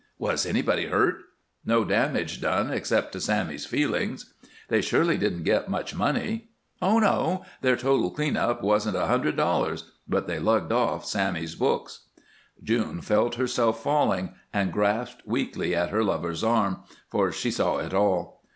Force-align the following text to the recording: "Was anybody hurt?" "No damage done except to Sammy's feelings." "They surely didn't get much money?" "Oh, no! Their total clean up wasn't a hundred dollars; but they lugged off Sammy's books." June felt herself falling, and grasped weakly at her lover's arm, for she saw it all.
"Was 0.17 0.47
anybody 0.47 0.87
hurt?" 0.87 1.19
"No 1.63 1.85
damage 1.85 2.41
done 2.41 2.71
except 2.71 3.11
to 3.11 3.21
Sammy's 3.21 3.67
feelings." 3.67 4.33
"They 4.67 4.81
surely 4.81 5.15
didn't 5.15 5.43
get 5.43 5.69
much 5.69 5.93
money?" 5.93 6.49
"Oh, 6.81 6.97
no! 6.97 7.45
Their 7.61 7.75
total 7.75 8.09
clean 8.09 8.35
up 8.35 8.63
wasn't 8.63 8.95
a 8.97 9.05
hundred 9.05 9.35
dollars; 9.35 9.91
but 10.07 10.25
they 10.25 10.39
lugged 10.39 10.71
off 10.71 11.05
Sammy's 11.05 11.53
books." 11.53 12.07
June 12.63 13.01
felt 13.01 13.35
herself 13.35 13.83
falling, 13.83 14.31
and 14.51 14.73
grasped 14.73 15.21
weakly 15.27 15.75
at 15.75 15.91
her 15.91 16.03
lover's 16.03 16.43
arm, 16.43 16.79
for 17.11 17.31
she 17.31 17.51
saw 17.51 17.77
it 17.77 17.93
all. 17.93 18.41